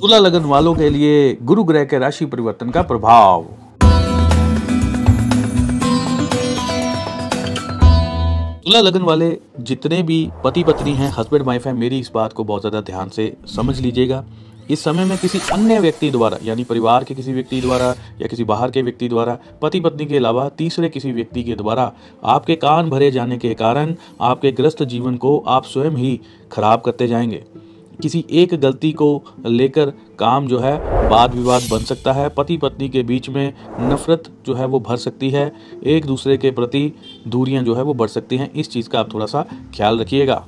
तुला 0.00 0.18
लगन 0.18 0.44
वालों 0.44 0.74
के 0.74 0.88
लिए 0.90 1.36
गुरु 1.42 1.62
ग्रह 1.64 1.84
के 1.84 1.98
राशि 1.98 2.26
परिवर्तन 2.26 2.70
का 2.70 2.82
प्रभाव। 2.82 3.42
तुला 8.64 8.80
लगन 8.80 9.02
वाले 9.02 9.36
जितने 9.60 10.02
भी 10.02 10.18
पति 10.44 10.62
पत्नी 10.64 10.94
हैं 10.94 11.12
हस्बैंड 11.18 11.44
वाइफ 11.44 11.66
हैं, 11.66 11.74
मेरी 11.74 11.98
इस 11.98 12.10
बात 12.14 12.32
को 12.32 12.44
बहुत 12.44 12.62
ज़्यादा 12.62 12.80
ध्यान 12.80 13.08
से 13.08 13.32
समझ 13.56 13.78
लीजिएगा। 13.80 14.24
इस 14.70 14.84
समय 14.84 15.04
में 15.04 15.16
किसी 15.18 15.38
अन्य 15.52 15.78
व्यक्ति 15.80 16.10
द्वारा, 16.10 16.38
यानी 16.44 16.64
परिवार 16.64 17.04
के 17.04 17.14
किसी 17.14 17.32
व्यक्ति 17.32 17.60
द्वारा 17.60 17.94
या 18.20 18.26
किसी 18.26 18.44
बाहर 18.44 18.70
के 18.70 18.82
व्यक्ति 18.82 19.08
द्वारा 19.08 19.38
पति 19.62 19.80
पत्नी 19.80 20.06
के 20.06 20.16
अलावा 20.16 20.48
तीसरे 20.48 20.88
किसी 20.88 21.12
व्यक्ति 21.12 21.42
के 21.44 21.54
द्वारा 21.54 21.92
आपके 22.24 22.56
कान 22.56 22.90
भरे 22.90 23.10
जाने 23.10 23.38
के 23.38 23.54
कारण 23.54 23.94
आपके 24.20 24.52
ग्रस्त 24.52 24.82
जीवन 24.84 25.16
को 25.16 25.38
आप 25.48 25.64
स्वयं 25.64 25.96
ही 25.96 26.20
खराब 26.52 26.80
करते 26.80 27.08
जाएँगे। 27.08 27.44
किसी 28.00 28.24
एक 28.30 28.54
गलती 28.54 28.92
को 28.92 29.22
लेकर 29.46 29.92
काम 30.18 30.46
जो 30.46 30.58
है 30.58 30.74
वाद 31.08 31.34
विवाद 31.34 31.62
बन 31.70 31.78
सकता 31.78 32.12
है। 32.12 32.28
पति 32.28 32.56
पत्नी 32.56 32.88
के 32.88 33.02
बीच 33.02 33.28
में 33.28 33.52
नफरत 33.80 34.30
जो 34.46 34.54
है 34.54 34.66
वो 34.66 34.80
भर 34.80 34.96
सकती 34.96 35.30
है। 35.30 35.52
एक 35.84 36.06
दूसरे 36.06 36.36
के 36.36 36.50
प्रति 36.50 36.92
दूरियाँ 37.28 37.64
जो 37.64 37.74
है 37.74 37.82
वो 37.82 37.94
बढ़ 37.94 38.08
सकती 38.08 38.36
हैं। 38.36 38.52
इस 38.52 38.70
चीज़ 38.70 38.88
का 38.88 39.00
आप 39.00 39.14
थोड़ा 39.14 39.26
सा 39.26 39.46
ख्याल 39.76 39.98
रखिएगा। 39.98 40.46